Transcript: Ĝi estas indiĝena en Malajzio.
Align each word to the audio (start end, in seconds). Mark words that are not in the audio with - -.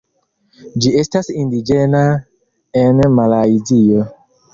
Ĝi 0.85 0.93
estas 1.01 1.27
indiĝena 1.43 2.01
en 2.85 3.03
Malajzio. 3.19 4.09